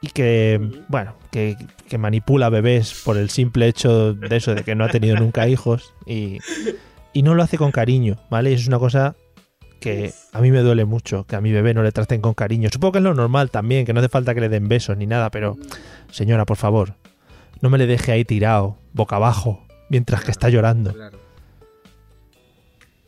[0.01, 1.57] y que, bueno, que,
[1.87, 5.47] que manipula bebés por el simple hecho de eso, de que no ha tenido nunca
[5.47, 6.39] hijos y,
[7.13, 8.53] y no lo hace con cariño, ¿vale?
[8.53, 9.15] Es una cosa
[9.79, 12.69] que a mí me duele mucho, que a mi bebé no le traten con cariño.
[12.71, 15.05] Supongo que es lo normal también, que no hace falta que le den besos ni
[15.05, 15.57] nada, pero
[16.11, 16.95] señora, por favor,
[17.61, 20.93] no me le deje ahí tirado, boca abajo, mientras que está llorando.
[20.93, 21.19] Claro.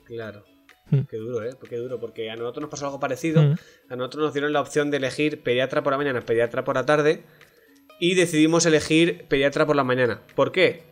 [0.05, 0.43] Claro.
[0.89, 0.99] Mm.
[1.09, 1.51] Qué duro, ¿eh?
[1.69, 3.41] Qué duro, porque a nosotros nos pasó algo parecido.
[3.41, 3.55] Mm.
[3.89, 6.85] A nosotros nos dieron la opción de elegir pediatra por la mañana, pediatra por la
[6.85, 7.23] tarde.
[7.99, 10.21] Y decidimos elegir pediatra por la mañana.
[10.35, 10.83] ¿Por qué?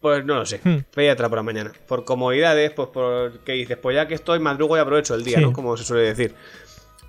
[0.00, 0.60] Pues no lo sé.
[0.62, 0.78] Mm.
[0.94, 1.72] Pediatra por la mañana.
[1.88, 5.42] Por comodidades, pues porque dices, pues ya que estoy, madrugo y aprovecho el día, Sí.
[5.42, 5.52] ¿no?
[5.52, 6.34] Como se suele decir.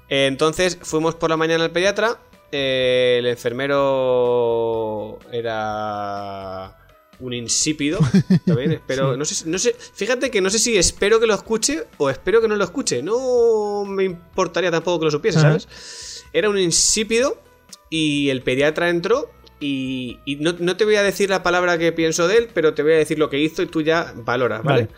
[0.09, 2.17] Entonces fuimos por la mañana al pediatra.
[2.51, 6.75] eh, el enfermero era
[7.19, 7.99] un insípido.
[8.45, 9.15] También espero.
[9.17, 9.75] No, sé, no sé.
[9.93, 13.01] Fíjate que no sé si espero que lo escuche o espero que no lo escuche.
[13.01, 15.59] No me importaría tampoco que lo supiese, Ajá.
[15.59, 16.23] ¿sabes?
[16.33, 17.41] Era un insípido.
[17.89, 21.91] y el pediatra entró y, y no, no te voy a decir la palabra que
[21.91, 24.63] pienso de él, pero te voy a decir lo que hizo y tú ya valoras,
[24.63, 24.85] ¿vale?
[24.85, 24.95] Vale.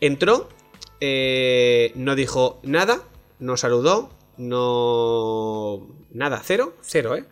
[0.00, 0.48] Entró,
[1.00, 3.02] eh, no dijo nada,
[3.38, 5.88] no saludó, no...
[6.12, 7.24] Nada, cero, cero, ¿eh?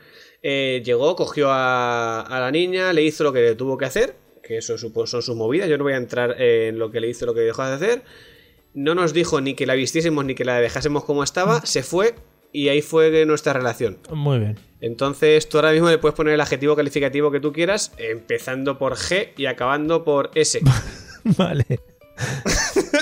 [0.47, 4.59] Eh, llegó, cogió a, a la niña, le hizo lo que tuvo que hacer, que
[4.59, 7.25] eso supo- son sus movidas, yo no voy a entrar en lo que le hizo,
[7.25, 8.03] lo que dejó de hacer.
[8.75, 12.15] No nos dijo ni que la vistiésemos ni que la dejásemos como estaba, se fue
[12.53, 13.97] y ahí fue nuestra relación.
[14.13, 14.59] Muy bien.
[14.83, 18.97] Entonces tú ahora mismo le puedes poner el adjetivo calificativo que tú quieras, empezando por
[18.97, 20.61] G y acabando por S.
[21.39, 21.65] Vale.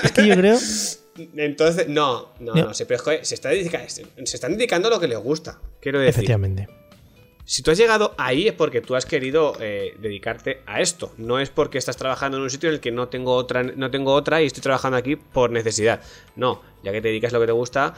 [0.03, 0.57] es que yo creo.
[1.35, 2.63] Entonces, no, no, No.
[2.67, 2.85] no, se,
[3.23, 5.59] se, está dedica- se están dedicando a lo que les gusta.
[5.81, 6.67] Quiero decir, Efectivamente.
[7.45, 11.11] Si tú has llegado ahí es porque tú has querido eh, dedicarte a esto.
[11.17, 13.91] No es porque estás trabajando en un sitio en el que no tengo otra, no
[13.91, 16.01] tengo otra y estoy trabajando aquí por necesidad.
[16.35, 17.93] No, ya que te dedicas a lo que te gusta.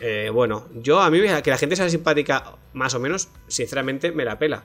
[0.00, 4.24] eh, bueno, yo a mí que la gente sea simpática, más o menos, sinceramente me
[4.24, 4.62] la pela.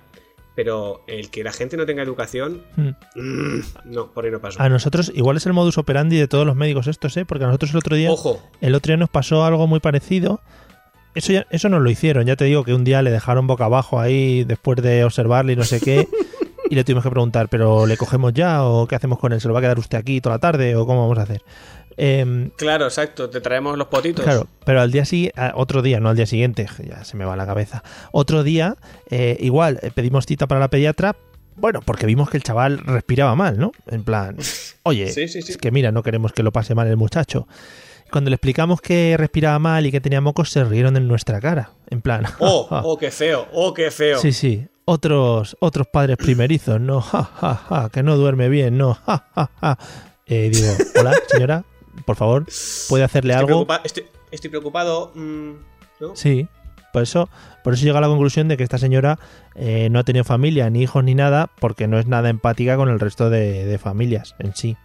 [0.56, 2.90] Pero el que la gente no tenga educación, Mm.
[3.16, 4.62] mm, no, por ahí no paso.
[4.62, 7.26] A nosotros, igual es el modus operandi de todos los médicos estos, ¿eh?
[7.26, 8.12] Porque a nosotros el otro día.
[8.12, 10.42] Ojo, El otro día nos pasó algo muy parecido.
[11.16, 12.26] Eso, ya, eso nos lo hicieron.
[12.26, 15.56] Ya te digo que un día le dejaron boca abajo ahí después de observarle y
[15.56, 16.08] no sé qué.
[16.70, 19.42] y le tuvimos que preguntar, ¿pero le cogemos ya o qué hacemos con él?
[19.42, 21.42] ¿Se lo va a quedar usted aquí toda la tarde o cómo vamos a hacer?
[21.98, 24.24] Em, claro, exacto, te traemos los potitos.
[24.24, 27.36] Claro, pero al día siguiente, otro día, no al día siguiente, ya se me va
[27.36, 27.84] la cabeza.
[28.12, 28.78] Otro día,
[29.10, 31.16] eh, igual, eh, pedimos cita para la pediatra,
[31.56, 33.72] bueno, porque vimos que el chaval respiraba mal, ¿no?
[33.88, 34.38] En plan,
[34.84, 35.52] oye, Sí, sí, sí.
[35.52, 37.48] es que mira, no queremos que lo pase mal el muchacho.
[38.14, 41.72] Cuando le explicamos que respiraba mal y que tenía mocos, se rieron en nuestra cara.
[41.90, 44.20] En plan, Oh, oh, qué feo, oh, qué feo.
[44.20, 48.94] sí, sí, otros, otros padres primerizos, no, ja, ja, ja, que no duerme bien, no,
[48.94, 49.78] ja, ja, ja.
[50.28, 50.68] Eh, digo,
[51.00, 51.64] hola, señora,
[52.06, 52.46] por favor,
[52.88, 53.66] ¿puede hacerle Estoy, algo?
[53.66, 55.12] preocupa- estoy, estoy preocupado.
[55.16, 55.52] mm,
[56.00, 56.16] ¿no?
[56.16, 56.48] Sí,
[56.94, 57.30] por eso,
[57.64, 59.18] por eso llega a la conclusión de que esta señora
[59.56, 62.90] eh, no ha tenido familia, ni hijos, ni nada, porque no es nada empática con
[62.90, 64.78] el resto de, de familias en sí.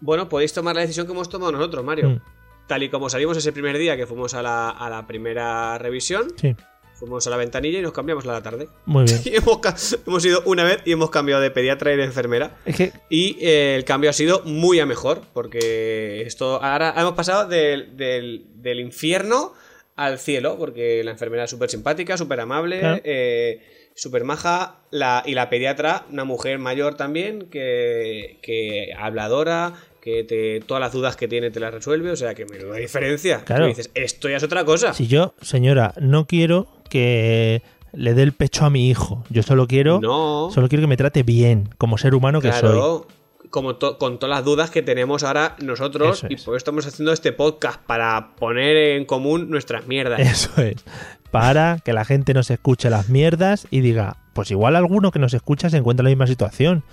[0.00, 2.10] Bueno, podéis tomar la decisión que hemos tomado nosotros, Mario.
[2.10, 2.20] Mm,
[2.68, 6.28] Tal y como salimos ese primer día que fuimos a la, a la primera revisión,
[6.36, 6.54] sí,
[6.94, 8.68] fuimos a la ventanilla y nos cambiamos a la tarde.
[8.86, 9.20] muy bien.
[9.24, 12.56] Y hemos, ido una vez y hemos cambiado de pediatra y de enfermera.
[12.66, 17.14] Es que, Y eh, el cambio ha sido muy a mejor, porque esto ahora hemos
[17.14, 19.54] pasado del, del- del infierno
[19.96, 23.00] al cielo, porque la enfermera es súper simpática, súper amable, Claro.
[23.04, 29.74] eh, súper maja, la, y la pediatra, una mujer mayor también, que, que habladora,
[30.08, 33.42] que te, todas las dudas que tiene te las resuelve, o sea que menuda diferencia.
[33.44, 33.64] Claro.
[33.64, 34.92] Tú dices, esto ya es otra cosa.
[34.94, 39.66] si yo, señora, no quiero que le dé el pecho a mi hijo, yo solo
[39.66, 42.60] quiero, no, solo quiero que me trate bien, como ser humano que soy.
[42.60, 43.06] claro.
[43.50, 46.86] Como to- con todas las dudas que tenemos ahora nosotros Eso y por eso estamos
[46.86, 50.20] haciendo este podcast para poner en común nuestras mierdas.
[50.20, 50.84] Eso es.
[51.30, 55.18] Para que la gente no se escuche las mierdas y diga, pues igual alguno que
[55.18, 56.84] nos escucha se encuentra en la misma situación.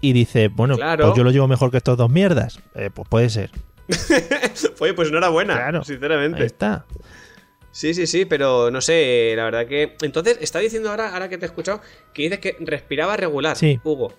[0.00, 1.06] Y dice, bueno, Claro.
[1.06, 2.60] pues yo lo llevo mejor que estos dos mierdas.
[2.74, 3.50] Eh, pues puede ser.
[4.80, 5.84] Oye, pues enhorabuena, Claro.
[5.84, 6.40] sinceramente.
[6.40, 6.86] Ahí está.
[7.70, 9.96] Sí, sí, sí, pero no sé, la verdad que...
[10.02, 11.80] Entonces, está diciendo ahora, ahora que te he escuchado,
[12.12, 13.78] que dices que respiraba regular, Sí.
[13.84, 14.12] Hugo.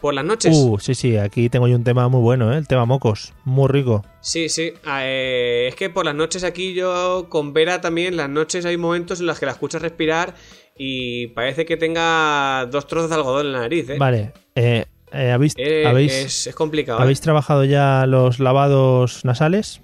[0.00, 0.56] Por las noches.
[0.56, 2.58] Uh, sí, sí, aquí tengo yo un tema muy bueno, ¿eh?
[2.58, 3.32] El tema mocos.
[3.44, 4.04] Muy rico.
[4.20, 4.72] Sí, sí.
[5.00, 9.20] eh, es que por las noches aquí yo con Vera también, las noches hay momentos
[9.20, 10.34] en los que la escuchas respirar
[10.76, 13.96] y parece que tenga dos trozos de algodón en la nariz, ¿eh?
[13.98, 14.32] Vale.
[14.54, 16.98] eh, eh, ¿habéis, Eh, habéis, es, es complicado.
[16.98, 17.02] ¿eh?
[17.02, 19.80] ¿Habéis trabajado ya los lavados nasales?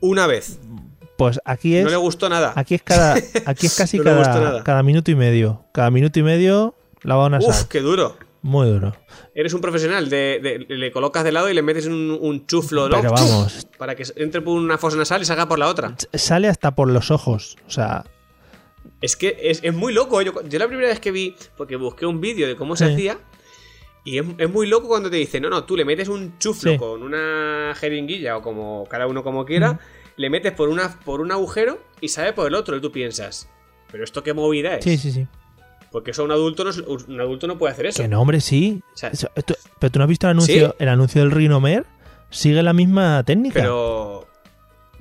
[0.00, 0.58] Una vez.
[1.16, 1.84] Pues aquí es.
[1.84, 2.52] No le gustó nada.
[2.56, 3.14] Aquí es cada.
[3.46, 5.64] Aquí es casi No cada, cada minuto y medio.
[5.72, 7.50] Cada minuto y medio lavado nasal.
[7.50, 8.16] Uf, qué duro.
[8.42, 8.94] Muy duro.
[9.34, 10.38] Eres un profesional, de,
[10.68, 12.96] de- le colocas de lado y le metes un, un chuflo, ¿no?
[13.00, 15.94] Pero vamos, Para que entre por una fosa nasal y salga por la otra.
[16.12, 17.56] sale hasta por los ojos.
[17.66, 18.04] O sea,
[19.00, 20.20] Es que es, es muy loco.
[20.20, 22.92] Yo, yo la primera vez que vi, porque busqué un vídeo de cómo se Sí.
[22.92, 23.18] hacía,
[24.04, 26.72] y es, es muy loco cuando te dice, no, no, tú le metes un chuflo
[26.72, 26.76] Sí.
[26.78, 29.80] con una jeringuilla o como cada uno como quiera,
[30.16, 33.48] le metes por, una, por un agujero y sale por el otro, y tú piensas,
[33.90, 34.84] pero esto qué movida es.
[34.84, 35.26] sí, sí, sí.
[35.94, 36.72] Porque eso un adulto no,
[37.06, 38.02] un adulto no puede hacer eso.
[38.02, 38.82] Que no, hombre, sí.
[38.94, 40.74] O sea, Eso- esto- pero tú no has visto el anuncio, ¿Sí?
[40.80, 41.86] el anuncio del Rinomer.
[42.30, 43.60] Sigue la misma técnica.
[43.60, 44.26] Pero.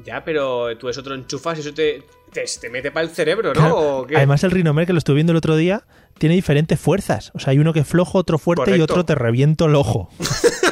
[0.06, 3.10] Ya, pero tú eso te lo enchufas y eso te, te, te mete para el
[3.12, 3.60] cerebro, ¿no?
[3.60, 4.18] Claro, ¿O qué?
[4.18, 5.84] Además, el Rinomer, que lo estuve viendo el otro día,
[6.20, 7.32] tiene diferentes fuerzas.
[7.34, 10.10] O sea, hay uno que es flojo, otro fuerte y otro te reviento el ojo.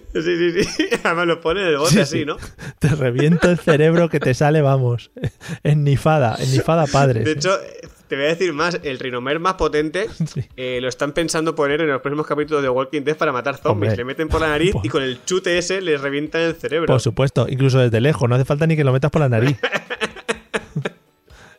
[0.14, 0.84] Sí, sí, sí.
[1.04, 2.24] Además lo pone en el bote Sí, así, sí.
[2.24, 2.36] ¿no?
[2.78, 5.10] Te reviento el cerebro que te sale, vamos.
[5.62, 7.20] Ennifada, ennifada padre.
[7.24, 10.42] De hecho, eh, te voy a decir más, el rinomer más potente Sí.
[10.56, 13.90] eh, lo están pensando poner en los próximos capítulos de Walking Dead para matar zombies.
[13.92, 13.96] Hombre.
[13.96, 16.86] Le meten por la nariz Por- y con el chute ese les revientan el cerebro.
[16.88, 19.56] Por supuesto, incluso desde lejos, no hace falta ni que lo metas por la nariz.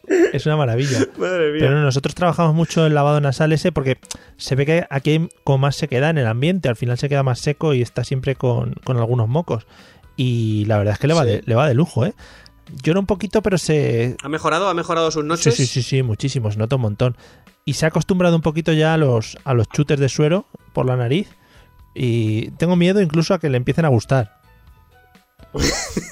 [0.07, 0.99] Es una maravilla.
[1.17, 1.59] Madre mía.
[1.61, 3.99] Pero no, nosotros trabajamos mucho el lavado nasal ese porque
[4.37, 7.23] se ve que aquí hay como más sequedad en el ambiente, al final se queda
[7.23, 9.65] más seco y está siempre con, con algunos mocos.
[10.17, 11.29] Y la verdad es que le va, Sí.
[11.29, 12.13] de, le va de lujo, ¿eh?
[12.83, 14.15] Llora un poquito, pero se...
[14.23, 14.69] ¿Ha mejorado?
[14.69, 15.55] ¿Ha mejorado sus Sí, noches?
[15.55, 17.17] sí, sí, sí, muchísimo, se nota un montón.
[17.65, 20.85] Y se ha acostumbrado un poquito ya a los, a los chutes de suero por
[20.85, 21.29] la nariz.
[21.95, 24.39] Y tengo miedo incluso a que le empiecen a gustar.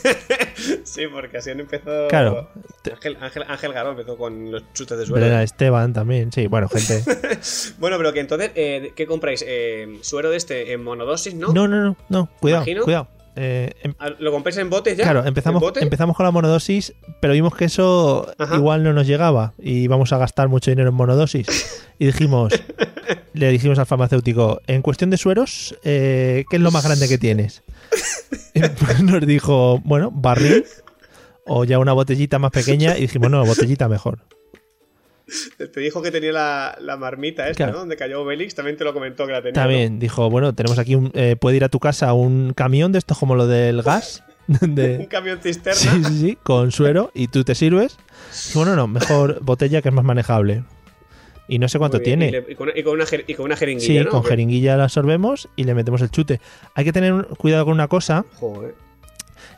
[0.85, 2.07] Sí, porque así han empezado.
[2.07, 2.49] Claro.
[2.91, 5.25] Ángel, Ángel, Ángel Garó empezó con los chutes de suero.
[5.25, 7.03] Belén Esteban también, sí, bueno, gente.
[7.79, 9.43] Bueno, pero que entonces, eh, ¿qué compráis?
[9.47, 11.51] Eh, ¿Suero de este en monodosis, no?
[11.53, 12.83] No, no, no, no, cuidado, Imagino.
[12.83, 13.07] cuidado.
[13.35, 15.03] Eh, em- Ah, ¿Lo compráis en botes ya?
[15.05, 18.57] Claro, empezamos, empezamos con la monodosis, pero vimos que eso Ajá.
[18.57, 21.81] igual no nos llegaba y íbamos a gastar mucho dinero en monodosis.
[21.97, 22.51] Y dijimos,
[23.33, 27.17] le dijimos al farmacéutico, en cuestión de sueros, eh, ¿qué es lo más grande que
[27.17, 27.63] tienes?
[28.53, 30.65] Pues nos dijo, bueno, barril
[31.45, 34.19] o ya una botellita más pequeña y dijimos, no, botellita mejor.
[35.57, 37.71] Te dijo que tenía la, la marmita esta, Claro.
[37.73, 37.79] ¿no?
[37.79, 39.53] Donde cayó Obelix, también te lo comentó que la tenía.
[39.53, 42.99] También dijo, bueno, tenemos aquí un, eh, puede ir a tu casa un camión de
[42.99, 44.23] estos como lo del gas.
[44.47, 45.79] Un camión cisterna.
[45.79, 47.97] sí, sí, sí, con suero y tú te sirves.
[48.53, 50.65] Bueno, no, mejor botella que es más manejable.
[51.47, 52.27] Y no sé cuánto bien, tiene.
[52.29, 54.11] Y, le- y con, y con una, jer- y con una jeringuilla, Sí, ¿no?
[54.11, 56.39] con jeringuilla la absorbemos y le metemos el chute.
[56.75, 58.73] Hay que tener cuidado con una cosa Joder.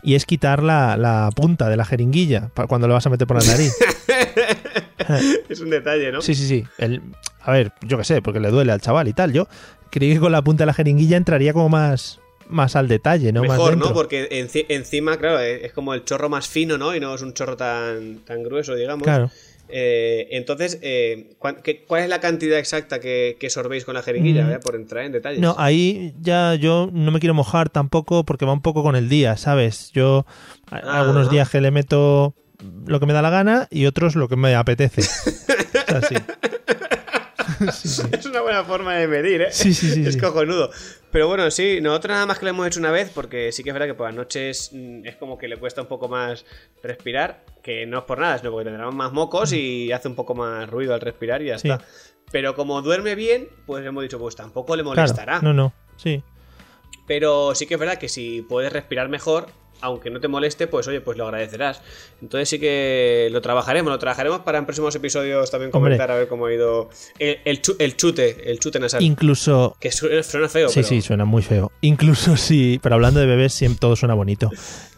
[0.02, 3.28] y es quitar la, la punta de la jeringuilla para cuando lo vas a meter
[3.28, 3.74] por la nariz.
[5.50, 6.22] es un detalle, ¿no?
[6.22, 6.66] Sí, sí, sí.
[6.78, 7.02] El-
[7.42, 9.34] a ver, yo qué sé, porque le duele al chaval y tal.
[9.34, 9.48] Yo
[9.92, 13.42] creí que con la punta de la jeringuilla entraría como más, más al detalle, ¿no?
[13.44, 13.90] más Mejor, dentro.
[13.90, 13.94] ¿no?
[13.94, 16.96] Porque enci- encima, claro, es es como el chorro más fino, ¿no?
[16.96, 19.04] Y no es un chorro tan, tan grueso, digamos.
[19.04, 19.30] Claro.
[19.76, 24.04] Eh, entonces, eh, ¿cuán- qué- ¿cuál es la cantidad exacta que, que sorbéis con la
[24.04, 24.44] jeringuilla?
[24.46, 24.60] Mm.
[24.62, 25.40] Por entrar en detalles.
[25.40, 29.10] No, ahí ya yo no me quiero mojar tampoco porque va un poco con el
[29.10, 29.90] día, ¿sabes?
[29.94, 30.28] Yo
[30.70, 31.00] Ah.
[31.02, 32.36] algunos días que le meto
[32.86, 35.02] lo que me da la gana y otros lo que me apetece.
[35.88, 36.16] Sea, sí.
[37.72, 38.02] Sí.
[38.12, 39.48] Es una buena forma de medir, ¿eh?
[39.52, 40.70] Sí, sí, sí, Es cojonudo.
[41.14, 43.70] Pero bueno, sí, nosotros nada más que lo hemos hecho una vez, porque sí que
[43.70, 46.44] es verdad que por las noches mm, es como que le cuesta un poco más
[46.82, 50.34] respirar, que no es por nada, sino porque tendrán más mocos y hace un poco
[50.36, 51.70] más ruido al respirar y ya Sí.
[51.70, 51.86] está.
[52.32, 55.40] Pero como duerme bien, pues hemos dicho, pues tampoco le Claro, molestará.
[55.42, 56.24] no, no, sí.
[57.06, 59.48] Pero sí que es verdad que si puedes respirar mejor,
[59.82, 61.82] aunque no te moleste, pues oye, pues lo agradecerás.
[62.22, 65.92] Entonces sí que lo trabajaremos, lo trabajaremos para en próximos episodios también Hombre.
[65.92, 69.02] comentar a ver cómo ha ido el, el chu- el chute, el chute nasal.
[69.04, 69.76] Incluso...
[69.80, 71.72] que suena, suena feo, Sí, pero sí, suena muy feo.
[71.82, 74.50] Incluso si, pero hablando de bebés, siempre todo suena bonito.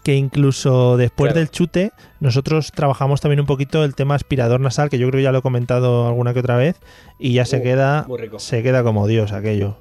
[0.04, 1.40] Que incluso después Claro.
[1.40, 5.24] del chute, nosotros trabajamos también un poquito el tema aspirador nasal, que yo creo que
[5.24, 6.76] ya lo he comentado alguna que otra vez,
[7.18, 8.08] y ya se Uh, queda,
[8.38, 9.78] se queda como Dios aquello.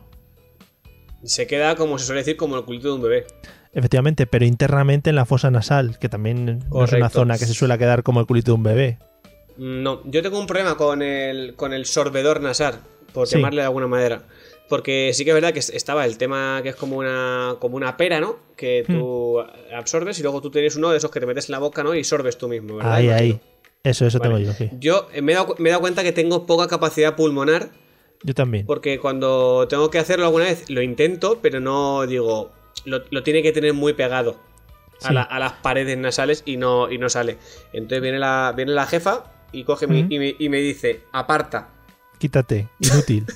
[1.24, 3.26] se queda, como se suele decir, como el culito de un bebé.
[3.74, 7.54] Efectivamente, pero internamente en la fosa nasal, que también no es una zona que se
[7.54, 8.98] suele quedar como el culito de un bebé.
[9.56, 12.80] No, yo tengo un problema con el, con el sorbedor nasal,
[13.12, 13.37] por Sí.
[13.37, 14.22] llamarle de alguna manera.
[14.68, 17.96] Porque sí que es verdad que estaba el tema que es como una, como una
[17.96, 18.37] pera, ¿no?
[18.56, 19.74] Que tú Hmm.
[19.74, 21.94] absorbes y luego tú tienes uno de esos que te metes en la boca, ¿no?
[21.94, 22.94] Y sorbes tú mismo, ¿verdad?
[22.94, 23.40] Ahí, ahí.
[23.82, 24.34] Eso, eso Vale.
[24.37, 24.70] tengo yo, sí.
[24.80, 27.68] Yo eh, me he, dado, me he dado cuenta que tengo poca capacidad pulmonar
[28.22, 28.64] Yo también.
[28.64, 32.50] porque cuando tengo que hacerlo alguna vez lo intento, pero no digo,
[32.85, 34.40] lo, lo tiene que tener muy pegado
[35.03, 35.14] a, Sí.
[35.14, 37.38] la- a las paredes nasales y no, y no sale.
[37.73, 41.68] Entonces viene la, viene la jefa y coge mi- y, me, y me dice, aparta.
[42.18, 43.27] Quítate, inútil.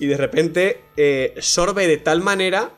[0.00, 2.70] Y de repente eh, sorbe de tal manera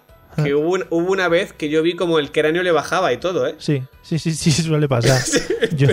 [0.42, 3.18] que hubo, un- hubo una vez que yo vi como el cráneo le bajaba y
[3.18, 3.56] todo, ¿eh?
[3.58, 5.20] Sí, sí, sí, sí, suele pasar.
[5.76, 5.88] Yo,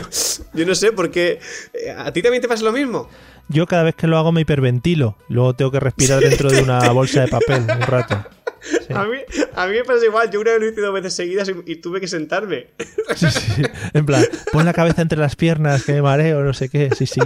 [0.54, 1.41] Yo no sé por qué.
[1.74, 3.10] eh, ¿A ti también te pasa lo mismo?
[3.50, 5.17] yo cada vez que lo hago me hiperventilo.
[5.28, 8.24] Luego tengo que respirar dentro de una bolsa de papel un rato.
[8.62, 8.93] Sí.
[8.93, 9.17] A, mí,
[9.56, 10.30] a mí me pasa igual.
[10.32, 12.67] Yo una vez lo hice dos veces seguidas y, y tuve que sentarme.
[13.15, 13.62] Sí, sí.
[13.93, 16.89] En plan, pon la cabeza entre las piernas, que me mareo, no sé qué.
[16.96, 17.22] Sí, sí.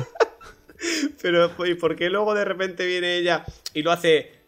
[1.22, 4.40] Pero, ¿y por qué luego de repente viene ella y lo hace.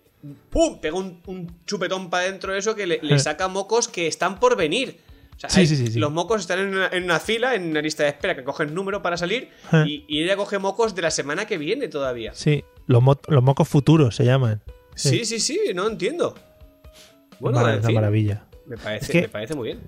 [0.50, 0.80] ¡Pum!
[0.80, 4.40] Pega un, un chupetón para adentro de eso que le, le saca mocos que están
[4.40, 4.98] por venir.
[5.36, 6.00] O sea, Sí, hay- sí, sí, sí.
[6.00, 8.74] Los mocos están en una, en una fila, en una lista de espera que cogen
[8.74, 9.50] número para salir.
[9.74, 9.84] Eh.
[9.86, 12.34] Y, y ella coge mocos de la semana que viene todavía.
[12.34, 14.62] Sí, los, mo- los mocos futuros se llaman.
[14.96, 16.36] Sí, sí, sí, no entiendo.
[17.40, 18.46] Bueno, en una maravilla.
[18.66, 19.82] Me parece, Es que- me parece muy bien.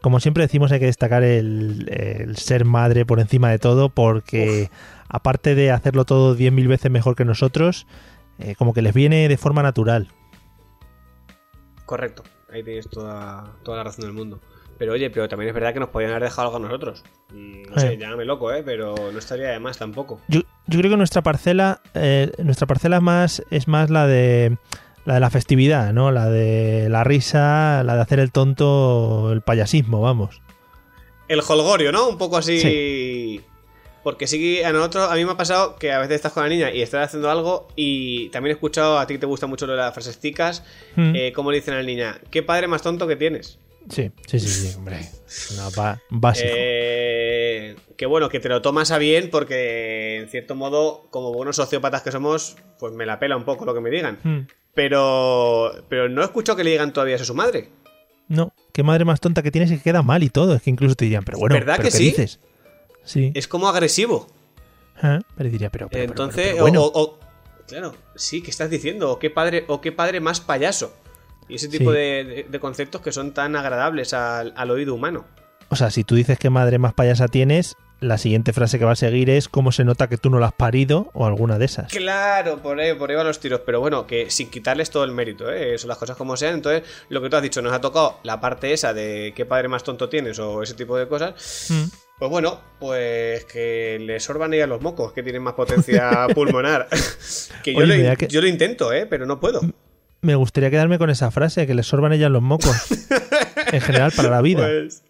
[0.00, 4.70] Como siempre decimos, hay que destacar el, el ser madre por encima de todo, porque
[5.08, 7.86] aparte de hacerlo todo 10.000 veces mejor que nosotros,
[8.38, 10.08] eh, como que les viene de forma natural.
[11.84, 12.22] Correcto.
[12.52, 14.40] Ahí tienes toda, toda la razón del mundo.
[14.78, 17.04] Pero oye, pero también es verdad que nos podían haber dejado algo a nosotros.
[17.34, 17.98] Mm, No sé, Eh.
[17.98, 18.62] llámame loco, ¿eh?
[18.64, 20.20] Pero no estaría de más tampoco.
[20.28, 24.56] Yo, yo creo que nuestra parcela, eh, nuestra parcela más es más la de
[25.04, 26.10] la de la festividad, ¿no?
[26.10, 30.40] La de la risa, la de hacer el tonto, el payasismo, vamos.
[31.28, 32.08] El holgorio, ¿no?
[32.08, 33.40] Un poco así.
[34.02, 36.48] Porque sí a nosotros, a mí me ha pasado que a veces estás con la
[36.48, 39.66] niña y estás haciendo algo y también he escuchado, a ti que te gusta mucho
[39.66, 40.64] lo de las frases ticas,
[40.96, 41.12] Mm.
[41.14, 43.58] eh, como le dicen a la niña, ¿qué padre más tonto que tienes?
[43.90, 45.00] Sí, sí, sí, sí, hombre.
[45.52, 46.48] Una básico.
[46.50, 51.56] Eh, que bueno, que te lo tomas a bien porque en cierto modo, como buenos
[51.56, 54.18] sociópatas que somos, pues me la pela un poco lo que me digan.
[54.22, 54.38] Mm.
[54.74, 57.68] Pero, pero no he escuchado que le digan todavía eso a su madre.
[58.28, 60.54] No, qué madre más tonta que tienes y que queda mal y todo.
[60.54, 62.04] Es que incluso te dirían, pero bueno, ¿Verdad ¿pero que qué sí?
[62.04, 62.40] dices?
[63.04, 63.32] Sí.
[63.34, 64.28] Es como agresivo.
[65.02, 66.82] Ah, Pero diría, pero, pero, pero, Entonces, pero, pero bueno.
[66.84, 67.18] o, o-
[67.66, 69.10] claro, sí, ¿qué estás diciendo?
[69.10, 70.94] O qué padre, o qué padre más payaso.
[71.48, 71.96] Y ese tipo Sí.
[71.96, 75.24] de, de- de conceptos que son tan agradables al, al oído humano.
[75.70, 78.92] O sea, si tú dices qué madre más payasa tienes, la siguiente frase que va
[78.92, 81.66] a seguir es cómo se nota que tú no la has parido o alguna de
[81.66, 81.92] esas.
[81.92, 83.60] Claro, por ahí, por ahí van los tiros.
[83.66, 85.76] Pero bueno, que sin quitarles todo el mérito, ¿eh?
[85.78, 86.54] Son las cosas como sean.
[86.54, 89.68] Entonces, lo que tú has dicho, nos ha tocado la parte esa de qué padre
[89.68, 91.66] más tonto tienes o ese tipo de cosas.
[91.68, 91.84] Mm.
[92.18, 96.88] Pues bueno, pues que le sorban ella los mocos, que tienen más potencia pulmonar.
[97.62, 99.06] que yo, Oye, lo, mira in- que- yo lo intento, ¿eh?
[99.06, 99.60] Pero no puedo.
[100.22, 102.76] Me gustaría quedarme con esa frase, que le sorban ellas los mocos.
[103.72, 104.66] en general, para la vida.
[104.66, 105.02] Pues,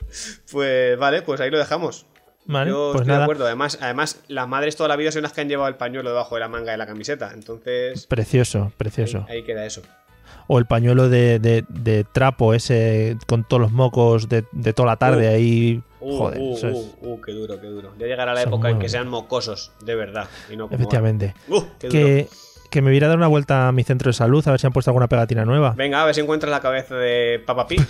[0.53, 2.07] pues vale, pues ahí lo dejamos.
[2.46, 3.46] Vale, Yo pues estoy de acuerdo.
[3.46, 6.35] Además, además, las madres toda la vida son las que han llevado el pañuelo debajo
[6.37, 7.31] de la manga de la camiseta.
[7.35, 9.24] Entonces, Precioso, precioso.
[9.29, 9.83] ahí, ahí queda eso.
[10.46, 14.87] O el pañuelo de, de- de trapo ese con todos los mocos de, de toda
[14.88, 15.35] la tarde Uh.
[15.35, 15.83] ahí.
[16.00, 17.92] Uh, Joder, uh, es- uh, uh, qué duro, qué duro.
[17.98, 20.29] Ya llegará la Son época en que sean mocosos, de verdad.
[20.50, 21.35] Y no como Efectivamente.
[21.50, 21.66] ahora.
[21.79, 22.00] Qué duro.
[22.00, 22.29] Que,
[22.70, 24.66] que me voy a dar una vuelta a mi centro de salud a ver si
[24.66, 25.72] han puesto alguna pegatina nueva.
[25.76, 27.76] Venga, a ver si encuentras la cabeza de Papa Pi.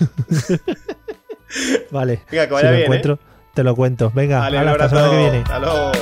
[1.90, 2.22] Vale.
[2.30, 3.18] Venga, que si vaya lo bien, ¿eh?
[3.60, 4.10] Encuentro, te lo cuento.
[4.14, 5.38] Venga, Vale, hala, un hasta la semana que viene.
[5.38, 5.92] Hasta luego.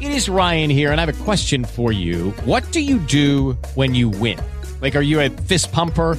[0.00, 2.30] It is Ryan here, and I have a question for you.
[2.44, 4.38] What do you do when you win?
[4.80, 6.18] Like, are you a fist pumper?